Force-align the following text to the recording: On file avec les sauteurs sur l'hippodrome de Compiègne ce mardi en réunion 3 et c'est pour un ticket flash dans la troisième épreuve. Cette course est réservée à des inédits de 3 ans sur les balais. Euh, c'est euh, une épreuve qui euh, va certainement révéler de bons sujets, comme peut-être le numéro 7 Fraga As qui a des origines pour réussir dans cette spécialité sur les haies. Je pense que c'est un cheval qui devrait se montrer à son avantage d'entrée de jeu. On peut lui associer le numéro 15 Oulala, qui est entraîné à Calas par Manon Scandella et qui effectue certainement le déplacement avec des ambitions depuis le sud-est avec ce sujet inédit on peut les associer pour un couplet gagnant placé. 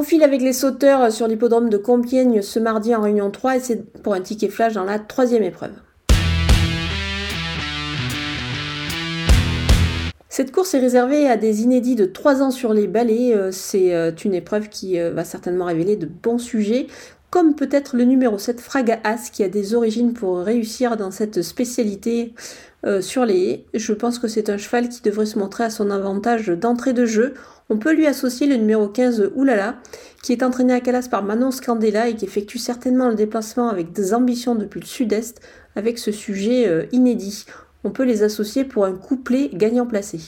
On 0.00 0.02
file 0.02 0.22
avec 0.22 0.40
les 0.40 0.54
sauteurs 0.54 1.12
sur 1.12 1.28
l'hippodrome 1.28 1.68
de 1.68 1.76
Compiègne 1.76 2.40
ce 2.40 2.58
mardi 2.58 2.94
en 2.96 3.02
réunion 3.02 3.30
3 3.30 3.56
et 3.56 3.60
c'est 3.60 3.92
pour 4.02 4.14
un 4.14 4.22
ticket 4.22 4.48
flash 4.48 4.72
dans 4.72 4.84
la 4.84 4.98
troisième 4.98 5.42
épreuve. 5.42 5.72
Cette 10.30 10.52
course 10.52 10.72
est 10.72 10.78
réservée 10.78 11.28
à 11.28 11.36
des 11.36 11.64
inédits 11.64 11.96
de 11.96 12.06
3 12.06 12.40
ans 12.40 12.50
sur 12.50 12.72
les 12.72 12.86
balais. 12.86 13.34
Euh, 13.34 13.50
c'est 13.52 13.94
euh, 13.94 14.10
une 14.24 14.32
épreuve 14.32 14.70
qui 14.70 14.98
euh, 14.98 15.10
va 15.10 15.22
certainement 15.22 15.66
révéler 15.66 15.96
de 15.96 16.06
bons 16.06 16.38
sujets, 16.38 16.86
comme 17.30 17.54
peut-être 17.54 17.96
le 17.96 18.04
numéro 18.04 18.38
7 18.38 18.60
Fraga 18.60 19.00
As 19.04 19.30
qui 19.30 19.42
a 19.42 19.48
des 19.48 19.74
origines 19.74 20.12
pour 20.12 20.38
réussir 20.38 20.96
dans 20.96 21.10
cette 21.10 21.42
spécialité 21.42 22.34
sur 23.00 23.24
les 23.24 23.38
haies. 23.38 23.64
Je 23.74 23.92
pense 23.92 24.18
que 24.18 24.26
c'est 24.26 24.50
un 24.50 24.56
cheval 24.56 24.88
qui 24.88 25.02
devrait 25.02 25.26
se 25.26 25.38
montrer 25.38 25.64
à 25.64 25.70
son 25.70 25.90
avantage 25.90 26.48
d'entrée 26.48 26.92
de 26.92 27.06
jeu. 27.06 27.34
On 27.68 27.76
peut 27.76 27.92
lui 27.92 28.06
associer 28.06 28.46
le 28.46 28.56
numéro 28.56 28.88
15 28.88 29.32
Oulala, 29.36 29.76
qui 30.22 30.32
est 30.32 30.42
entraîné 30.42 30.72
à 30.72 30.80
Calas 30.80 31.08
par 31.10 31.22
Manon 31.22 31.50
Scandella 31.50 32.08
et 32.08 32.16
qui 32.16 32.24
effectue 32.24 32.58
certainement 32.58 33.08
le 33.08 33.14
déplacement 33.14 33.68
avec 33.68 33.92
des 33.92 34.12
ambitions 34.14 34.54
depuis 34.54 34.80
le 34.80 34.86
sud-est 34.86 35.40
avec 35.76 35.98
ce 35.98 36.10
sujet 36.10 36.88
inédit 36.90 37.44
on 37.84 37.90
peut 37.90 38.04
les 38.04 38.22
associer 38.22 38.64
pour 38.64 38.84
un 38.84 38.92
couplet 38.92 39.50
gagnant 39.52 39.86
placé. 39.86 40.20